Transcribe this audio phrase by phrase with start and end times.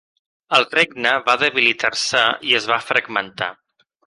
[0.59, 3.53] El regne va debilitar-se i es va fragmentar.